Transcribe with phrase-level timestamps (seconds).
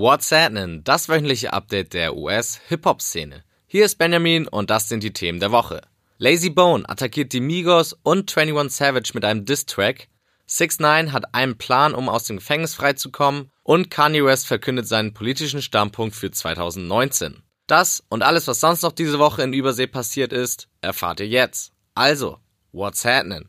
[0.00, 0.84] What's happening?
[0.84, 3.42] Das wöchentliche Update der US-Hip-Hop-Szene.
[3.66, 5.80] Hier ist Benjamin und das sind die Themen der Woche.
[6.18, 10.06] Lazy Bone attackiert die Migos und 21 Savage mit einem Diss-Track.
[10.46, 15.14] 6 9 hat einen Plan, um aus dem Gefängnis freizukommen und Kanye West verkündet seinen
[15.14, 17.42] politischen Standpunkt für 2019.
[17.66, 21.72] Das und alles, was sonst noch diese Woche in Übersee passiert ist, erfahrt ihr jetzt.
[21.96, 22.38] Also,
[22.70, 23.48] what's happening?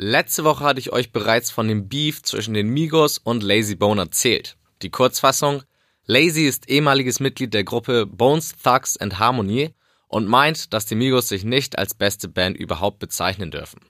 [0.00, 4.00] Letzte Woche hatte ich euch bereits von dem Beef zwischen den Migos und Lazy Bone
[4.00, 4.56] erzählt.
[4.80, 5.64] Die Kurzfassung,
[6.06, 9.74] Lazy ist ehemaliges Mitglied der Gruppe Bones Thugs and Harmony
[10.06, 13.80] und meint, dass die Migos sich nicht als beste Band überhaupt bezeichnen dürfen.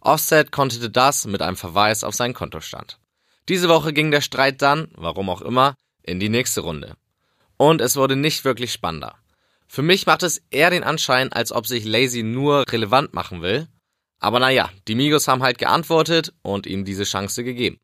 [0.00, 3.00] Offset konterte das mit einem Verweis auf seinen Kontostand.
[3.48, 6.94] Diese Woche ging der Streit dann, warum auch immer, in die nächste Runde.
[7.56, 9.16] Und es wurde nicht wirklich spannender.
[9.66, 13.66] Für mich macht es eher den Anschein, als ob sich Lazy nur relevant machen will
[14.18, 17.78] aber naja, die Migos haben halt geantwortet und ihm diese Chance gegeben.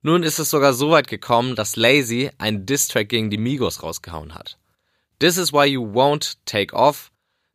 [0.00, 4.34] Nun ist es sogar so weit gekommen, dass Lazy einen Diss-Track gegen die Migos rausgehauen
[4.34, 4.58] hat.
[5.18, 7.10] This is why you won't take off.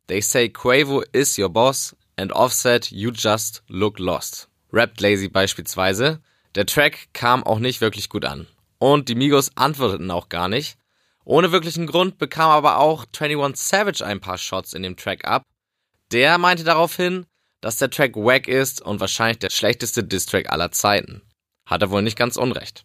[0.08, 4.48] They say Quavo is your boss and Offset you just look lost.
[4.72, 6.20] Rappt Lazy beispielsweise.
[6.54, 8.46] Der Track kam auch nicht wirklich gut an.
[8.78, 10.76] Und die Migos antworteten auch gar nicht.
[11.24, 15.44] Ohne wirklichen Grund bekam aber auch 21 Savage ein paar Shots in dem Track ab.
[16.12, 17.24] Der meinte daraufhin,
[17.64, 21.22] dass der Track wack ist und wahrscheinlich der schlechteste Diss-Track aller Zeiten.
[21.64, 22.84] Hat er wohl nicht ganz unrecht.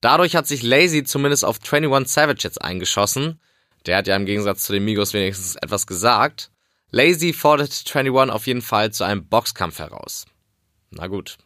[0.00, 3.40] Dadurch hat sich Lazy zumindest auf 21 Savage jetzt eingeschossen.
[3.86, 6.50] Der hat ja im Gegensatz zu den Migos wenigstens etwas gesagt.
[6.90, 10.26] Lazy fordert 21 auf jeden Fall zu einem Boxkampf heraus.
[10.90, 11.38] Na gut.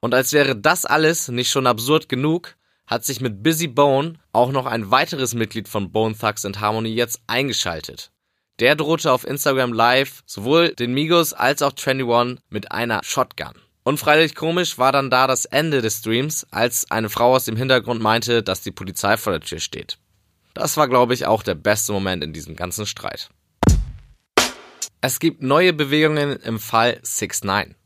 [0.00, 2.56] Und als wäre das alles nicht schon absurd genug,
[2.88, 6.88] hat sich mit Busy Bone auch noch ein weiteres Mitglied von Bone Thugs and Harmony
[6.88, 8.10] jetzt eingeschaltet.
[8.60, 13.52] Der drohte auf Instagram Live sowohl den Migos als auch 21 mit einer Shotgun.
[13.84, 18.02] Unfreilich komisch war dann da das Ende des Streams, als eine Frau aus dem Hintergrund
[18.02, 19.98] meinte, dass die Polizei vor der Tür steht.
[20.54, 23.30] Das war, glaube ich, auch der beste Moment in diesem ganzen Streit.
[25.00, 27.76] Es gibt neue Bewegungen im Fall 6 9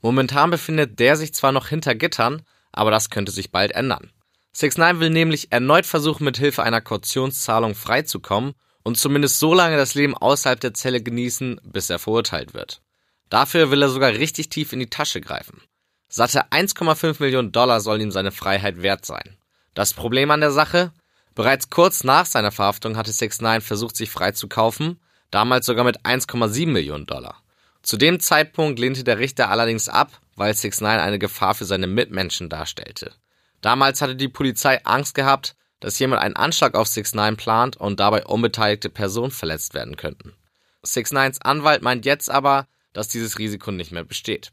[0.00, 4.12] Momentan befindet der sich zwar noch hinter Gittern, aber das könnte sich bald ändern.
[4.52, 9.76] 6 9 will nämlich erneut versuchen, mit Hilfe einer Kautionszahlung freizukommen und zumindest so lange
[9.76, 12.82] das Leben außerhalb der Zelle genießen, bis er verurteilt wird.
[13.28, 15.62] Dafür will er sogar richtig tief in die Tasche greifen.
[16.08, 19.36] Satte 1,5 Millionen Dollar sollen ihm seine Freiheit wert sein.
[19.74, 20.92] Das Problem an der Sache?
[21.36, 25.84] Bereits kurz nach seiner Verhaftung hatte 6 9 versucht, sich frei zu kaufen, damals sogar
[25.84, 27.42] mit 1,7 Millionen Dollar.
[27.82, 31.86] Zu dem Zeitpunkt lehnte der Richter allerdings ab, weil 6 9 eine Gefahr für seine
[31.86, 33.12] Mitmenschen darstellte.
[33.60, 38.00] Damals hatte die Polizei Angst gehabt, dass jemand einen Anschlag auf 6 9 plant und
[38.00, 40.34] dabei unbeteiligte Personen verletzt werden könnten.
[40.82, 44.52] 6 9s Anwalt meint jetzt aber, dass dieses Risiko nicht mehr besteht.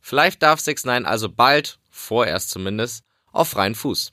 [0.00, 4.12] Vielleicht darf 6 9 also bald, vorerst zumindest, auf freien Fuß.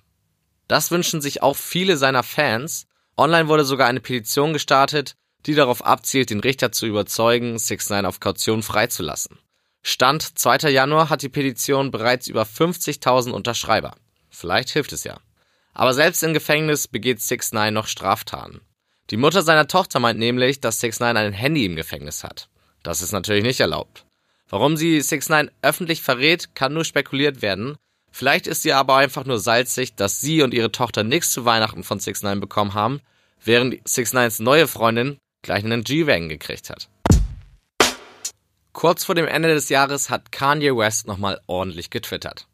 [0.68, 2.88] Das wünschen sich auch viele seiner Fans.
[3.18, 5.16] Online wurde sogar eine Petition gestartet,
[5.46, 9.38] die darauf abzielt, den Richter zu überzeugen, 6 9 auf Kaution freizulassen.
[9.82, 10.70] Stand 2.
[10.70, 13.96] Januar hat die Petition bereits über 50.000 Unterschreiber.
[14.30, 15.18] Vielleicht hilft es ja.
[15.74, 18.62] Aber selbst im Gefängnis begeht 6 9 noch Straftaten.
[19.10, 22.50] Die Mutter seiner Tochter meint nämlich, dass 6 9 ein Handy im Gefängnis hat.
[22.84, 24.06] Das ist natürlich nicht erlaubt.
[24.50, 27.76] Warum sie 6 9 öffentlich verrät, kann nur spekuliert werden.
[28.12, 31.84] Vielleicht ist sie aber einfach nur salzig, dass sie und ihre Tochter nichts zu Weihnachten
[31.84, 33.02] von 6 9 bekommen haben,
[33.44, 36.90] während 6 9s neue Freundin gleich einen G-Wagon gekriegt hat.
[38.72, 42.48] Kurz vor dem Ende des Jahres hat Kanye West nochmal ordentlich getwittert.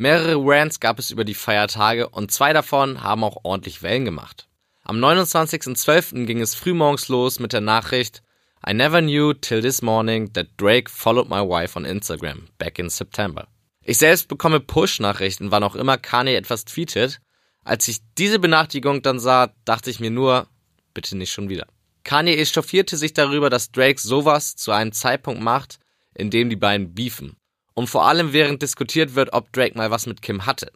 [0.00, 4.48] Mehrere Rants gab es über die Feiertage und zwei davon haben auch ordentlich Wellen gemacht.
[4.82, 6.24] Am 29.12.
[6.24, 8.22] ging es frühmorgens los mit der Nachricht
[8.66, 12.88] I never knew till this morning that Drake followed my wife on Instagram back in
[12.88, 13.46] September.
[13.84, 17.20] Ich selbst bekomme Push-Nachrichten, wann auch immer Kanye etwas tweetet.
[17.62, 20.48] Als ich diese Benachrichtigung dann sah, dachte ich mir nur,
[20.94, 21.66] bitte nicht schon wieder.
[22.04, 25.78] Kanye echauffierte sich darüber, dass Drake sowas zu einem Zeitpunkt macht,
[26.14, 27.36] in dem die beiden beefen.
[27.80, 30.70] Und vor allem während diskutiert wird, ob Drake mal was mit Kim hatte.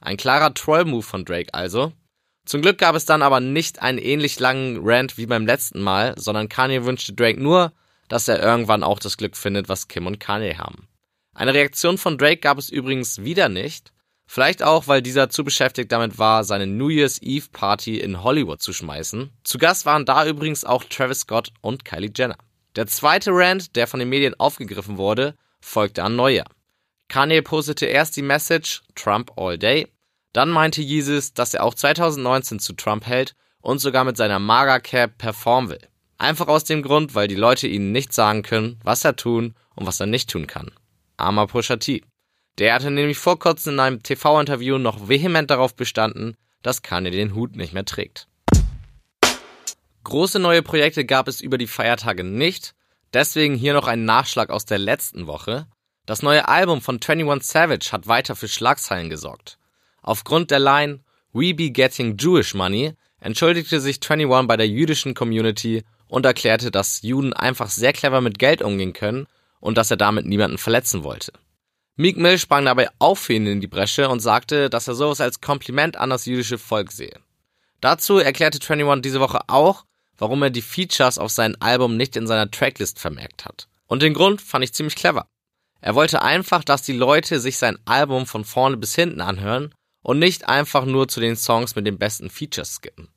[0.00, 1.92] Ein klarer Troll-Move von Drake also.
[2.46, 6.14] Zum Glück gab es dann aber nicht einen ähnlich langen Rant wie beim letzten Mal,
[6.18, 7.72] sondern Kanye wünschte Drake nur,
[8.08, 10.88] dass er irgendwann auch das Glück findet, was Kim und Kanye haben.
[11.32, 13.92] Eine Reaktion von Drake gab es übrigens wieder nicht.
[14.26, 18.60] Vielleicht auch, weil dieser zu beschäftigt damit war, seine New Year's Eve Party in Hollywood
[18.60, 19.30] zu schmeißen.
[19.44, 22.38] Zu Gast waren da übrigens auch Travis Scott und Kylie Jenner.
[22.74, 26.44] Der zweite Rant, der von den Medien aufgegriffen wurde, folgte ein neuer.
[27.08, 29.88] Kanye postete erst die Message Trump all day,
[30.32, 35.16] dann meinte Jesus, dass er auch 2019 zu Trump hält und sogar mit seiner Magercap
[35.18, 35.88] performen will.
[36.18, 39.86] Einfach aus dem Grund, weil die Leute ihnen nicht sagen können, was er tun und
[39.86, 40.70] was er nicht tun kann.
[41.16, 42.02] Armer Pusha T.
[42.58, 47.34] Der hatte nämlich vor kurzem in einem TV-Interview noch vehement darauf bestanden, dass Kanye den
[47.34, 48.26] Hut nicht mehr trägt.
[50.04, 52.74] Große neue Projekte gab es über die Feiertage nicht,
[53.14, 55.66] deswegen hier noch ein Nachschlag aus der letzten Woche.
[56.06, 59.58] Das neue Album von 21 Savage hat weiter für Schlagzeilen gesorgt.
[60.02, 61.00] Aufgrund der Line
[61.32, 67.02] We be getting Jewish money entschuldigte sich 21 bei der jüdischen Community und erklärte, dass
[67.02, 69.26] Juden einfach sehr clever mit Geld umgehen können
[69.60, 71.32] und dass er damit niemanden verletzen wollte.
[71.96, 75.20] Meek Mill sprang dabei auch für ihn in die Bresche und sagte, dass er sowas
[75.20, 77.18] als Kompliment an das jüdische Volk sehe.
[77.80, 79.84] Dazu erklärte 21 diese Woche auch,
[80.18, 83.68] warum er die Features auf sein Album nicht in seiner Tracklist vermerkt hat.
[83.86, 85.26] Und den Grund fand ich ziemlich clever.
[85.80, 90.18] Er wollte einfach, dass die Leute sich sein Album von vorne bis hinten anhören und
[90.18, 93.08] nicht einfach nur zu den Songs mit den besten Features skippen.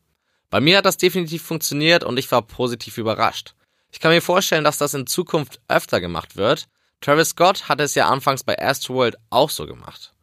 [0.49, 3.55] Bei mir hat das definitiv funktioniert und ich war positiv überrascht.
[3.91, 6.67] Ich kann mir vorstellen, dass das in Zukunft öfter gemacht wird.
[7.01, 10.13] Travis Scott hat es ja anfangs bei Astroworld auch so gemacht.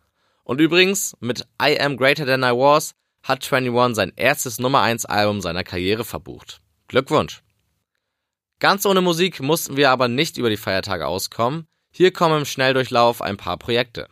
[0.45, 5.05] Und übrigens, mit I Am Greater Than I Was hat 21 sein erstes Nummer 1
[5.05, 6.61] Album seiner Karriere verbucht.
[6.89, 7.43] Glückwunsch!
[8.61, 11.69] Ganz ohne Musik mussten wir aber nicht über die Feiertage auskommen.
[11.93, 14.09] Hier kommen im Schnelldurchlauf ein paar Projekte.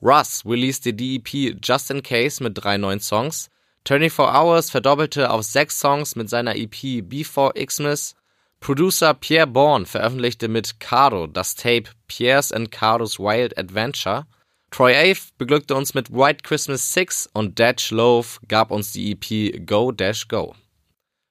[0.00, 3.50] Russ released die DEP Just In Case mit drei neuen Songs,
[3.86, 8.14] 24 Hours verdoppelte auf sechs Songs mit seiner EP Before Xmas.
[8.60, 14.26] Producer Pierre Bourne veröffentlichte mit Cardo das Tape Pierre's and Cardo's Wild Adventure.
[14.70, 19.66] Troy Ave beglückte uns mit White Christmas 6 und Dash Loaf gab uns die EP
[19.66, 20.54] Go Dash Go.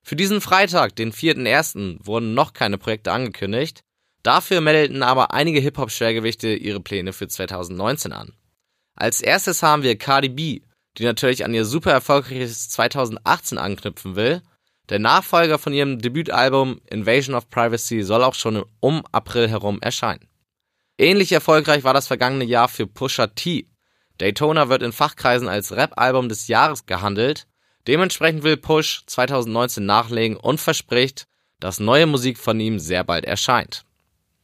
[0.03, 3.83] Für diesen Freitag, den 4.1., wurden noch keine Projekte angekündigt.
[4.21, 8.33] Dafür meldeten aber einige Hip-Hop-Schwergewichte ihre Pläne für 2019 an.
[8.95, 10.61] Als erstes haben wir Cardi B,
[10.97, 14.41] die natürlich an ihr super erfolgreiches 2018 anknüpfen will.
[14.89, 20.27] Der Nachfolger von ihrem Debütalbum Invasion of Privacy soll auch schon um April herum erscheinen.
[20.97, 23.69] Ähnlich erfolgreich war das vergangene Jahr für Pusha T.
[24.19, 27.47] Daytona wird in Fachkreisen als Rap-Album des Jahres gehandelt.
[27.87, 31.25] Dementsprechend will Push 2019 nachlegen und verspricht,
[31.59, 33.85] dass neue Musik von ihm sehr bald erscheint.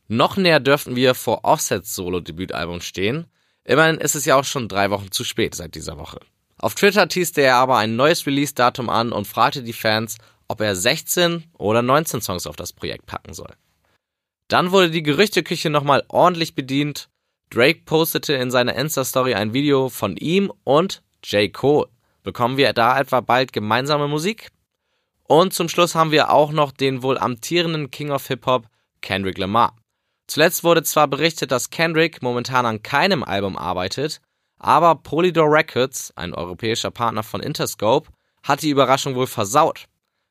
[0.08, 3.28] Noch näher dürften wir vor Offsets Solo-Debütalbum stehen.
[3.64, 6.20] Immerhin ist es ja auch schon drei Wochen zu spät seit dieser Woche.
[6.58, 10.76] Auf Twitter teaste er aber ein neues Release-Datum an und fragte die Fans, ob er
[10.76, 13.54] 16 oder 19 Songs auf das Projekt packen soll.
[14.48, 17.10] Dann wurde die Gerüchteküche nochmal ordentlich bedient.
[17.52, 21.54] Drake postete in seiner Insta-Story ein Video von ihm und J.
[21.54, 21.88] Cole.
[22.24, 24.50] Bekommen wir da etwa bald gemeinsame Musik?
[25.24, 28.68] Und zum Schluss haben wir auch noch den wohl amtierenden King of Hip-Hop,
[29.02, 29.76] Kendrick Lamar.
[30.28, 34.22] Zuletzt wurde zwar berichtet, dass Kendrick momentan an keinem Album arbeitet,
[34.58, 38.10] aber Polydor Records, ein europäischer Partner von Interscope,
[38.44, 39.86] hat die Überraschung wohl versaut.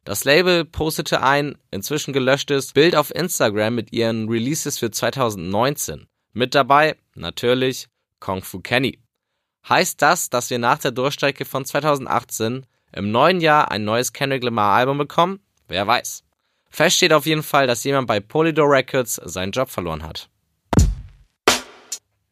[0.05, 6.07] Das Label postete ein inzwischen gelöschtes Bild auf Instagram mit ihren Releases für 2019.
[6.33, 7.89] Mit dabei natürlich
[8.21, 9.01] Kung Fu Kenny.
[9.69, 14.43] Heißt das, dass wir nach der Durchstrecke von 2018 im neuen Jahr ein neues Kendrick
[14.43, 15.41] Lamar Album bekommen?
[15.67, 16.25] Wer weiß.
[16.71, 20.31] Fest steht auf jeden Fall, dass jemand bei Polydor Records seinen Job verloren hat.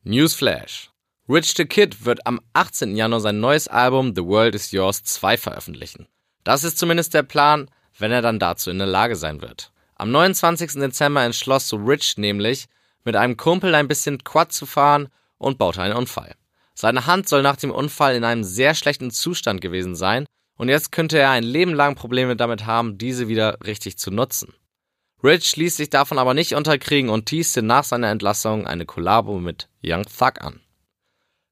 [0.04, 0.90] Newsflash.
[1.28, 2.96] Rich the Kid wird am 18.
[2.96, 6.06] Januar sein neues Album The World Is Yours 2 veröffentlichen.
[6.44, 7.68] Das ist zumindest der Plan,
[7.98, 9.72] wenn er dann dazu in der Lage sein wird.
[9.96, 10.74] Am 29.
[10.74, 12.66] Dezember entschloss so Rich nämlich,
[13.04, 15.08] mit einem Kumpel ein bisschen Quad zu fahren
[15.38, 16.34] und baute einen Unfall.
[16.78, 20.26] Seine Hand soll nach dem Unfall in einem sehr schlechten Zustand gewesen sein
[20.58, 24.52] und jetzt könnte er ein Leben lang Probleme damit haben, diese wieder richtig zu nutzen.
[25.24, 29.70] Rich ließ sich davon aber nicht unterkriegen und teaste nach seiner Entlassung eine Kollabo mit
[29.82, 30.60] Young Thug an.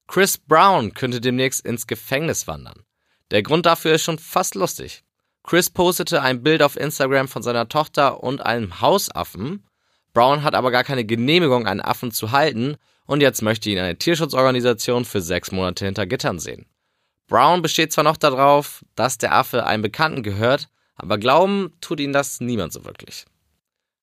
[0.07, 2.83] Chris Brown könnte demnächst ins Gefängnis wandern.
[3.31, 5.03] Der Grund dafür ist schon fast lustig.
[5.43, 9.67] Chris postete ein Bild auf Instagram von seiner Tochter und einem Hausaffen.
[10.13, 13.97] Brown hat aber gar keine Genehmigung, einen Affen zu halten und jetzt möchte ihn eine
[13.97, 16.65] Tierschutzorganisation für sechs Monate hinter Gittern sehen.
[17.27, 22.13] Brown besteht zwar noch darauf, dass der Affe einem Bekannten gehört, aber glauben tut ihn
[22.13, 23.25] das niemand so wirklich.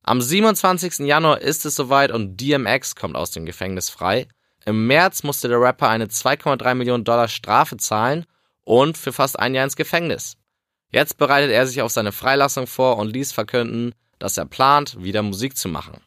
[0.03, 1.07] Am 27.
[1.07, 4.27] Januar ist es soweit und DMX kommt aus dem Gefängnis frei.
[4.65, 8.27] Im März musste der Rapper eine 2,3 Millionen Dollar Strafe zahlen
[8.65, 10.37] und für fast ein Jahr ins Gefängnis.
[10.91, 15.23] Jetzt bereitet er sich auf seine Freilassung vor und ließ verkünden, dass er plant, wieder
[15.23, 16.01] Musik zu machen.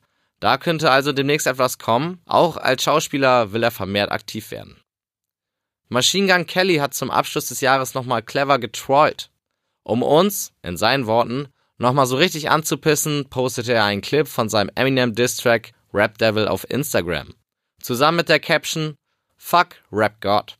[0.46, 2.22] Da könnte also demnächst etwas kommen.
[2.28, 4.80] Auch als Schauspieler will er vermehrt aktiv werden.
[5.90, 9.32] Machine Gun Kelly hat zum Abschluss des Jahres nochmal clever getrollt.
[9.82, 11.48] Um uns, in seinen Worten,
[11.80, 16.70] nochmal so richtig anzupissen, postete er einen Clip von seinem Eminem Diss-Track Rap Devil auf
[16.70, 17.34] Instagram.
[17.82, 18.94] Zusammen mit der Caption
[19.38, 20.60] Fuck Rap God.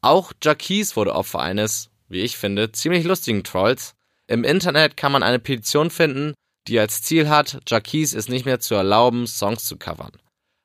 [0.00, 3.96] Auch Jaquise wurde Opfer eines wie ich finde, ziemlich lustigen Trolls.
[4.28, 6.34] Im Internet kann man eine Petition finden,
[6.68, 10.12] die als Ziel hat, Jacquees es nicht mehr zu erlauben, Songs zu covern.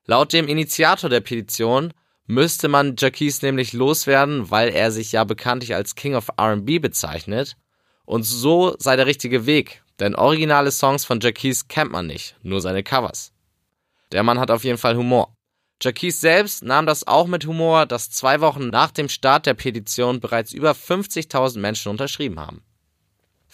[0.05, 1.93] Laut dem Initiator der Petition
[2.27, 7.55] müsste man Jacquees nämlich loswerden, weil er sich ja bekanntlich als King of RB bezeichnet.
[8.05, 12.61] Und so sei der richtige Weg, denn originale Songs von Jacquees kennt man nicht, nur
[12.61, 13.31] seine Covers.
[14.11, 15.35] Der Mann hat auf jeden Fall Humor.
[15.81, 20.19] Jacquees selbst nahm das auch mit Humor, dass zwei Wochen nach dem Start der Petition
[20.19, 22.63] bereits über 50.000 Menschen unterschrieben haben.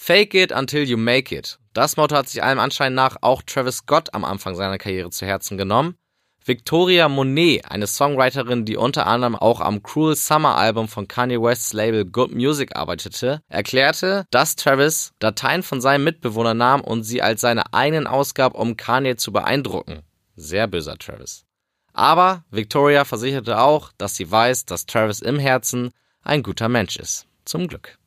[0.03, 1.60] Fake it until you make it.
[1.74, 5.27] Das Motto hat sich allem Anschein nach auch Travis Scott am Anfang seiner Karriere zu
[5.27, 5.96] Herzen genommen.
[6.43, 11.74] Victoria Monet, eine Songwriterin, die unter anderem auch am Cruel Summer Album von Kanye Wests
[11.74, 17.41] Label Good Music arbeitete, erklärte, dass Travis Dateien von seinem Mitbewohner nahm und sie als
[17.41, 20.01] seine eigenen ausgab, um Kanye zu beeindrucken.
[20.36, 21.46] Sehr böser Travis.
[21.93, 25.91] Aber Victoria versicherte auch, dass sie weiß, dass Travis im Herzen
[26.24, 27.27] ein guter Mensch ist.
[27.46, 28.00] Zum Glück.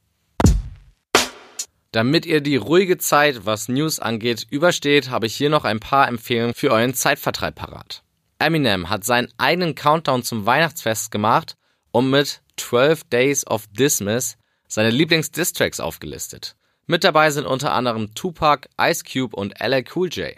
[1.94, 6.08] Damit ihr die ruhige Zeit, was News angeht, übersteht, habe ich hier noch ein paar
[6.08, 8.02] Empfehlungen für euren Zeitvertreib parat.
[8.40, 11.54] Eminem hat seinen eigenen Countdown zum Weihnachtsfest gemacht
[11.92, 14.36] und mit 12 Days of Dismiss
[14.66, 16.56] seine Lieblings-Distracks aufgelistet.
[16.88, 20.34] Mit dabei sind unter anderem Tupac, Ice Cube und LA Cool J.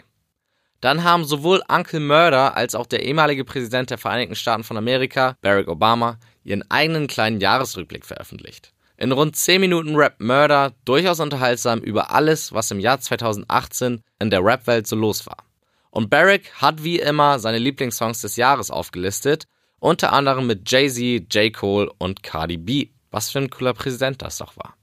[0.79, 5.35] Dann haben sowohl Uncle Murder als auch der ehemalige Präsident der Vereinigten Staaten von Amerika,
[5.41, 8.73] Barack Obama, ihren eigenen kleinen Jahresrückblick veröffentlicht.
[8.99, 14.29] In rund 10 Minuten Rap Murder durchaus unterhaltsam über alles, was im Jahr 2018 in
[14.31, 15.45] der Rap-Welt so los war.
[15.91, 19.47] Und Barack hat wie immer seine Lieblingssongs des Jahres aufgelistet,
[19.79, 21.53] unter anderem mit Jay-Z, J.
[21.53, 22.89] Cole und Cardi B.
[23.11, 24.75] Was für ein cooler Präsident das doch war.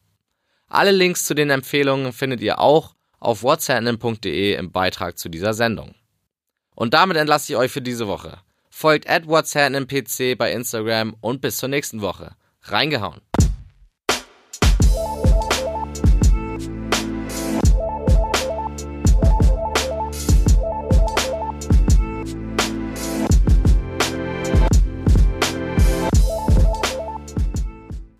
[0.68, 5.94] Alle Links zu den Empfehlungen findet ihr auch auf whatsapp.de im Beitrag zu dieser Sendung.
[6.74, 8.38] Und damit entlasse ich euch für diese Woche.
[8.70, 12.34] Folgt at whatsapp bei Instagram und bis zur nächsten Woche.
[12.62, 13.20] Reingehauen.